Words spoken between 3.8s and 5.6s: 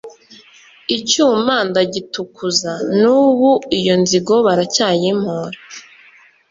nzigo baracyayimpora!